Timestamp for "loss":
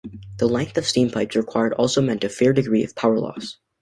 3.19-3.57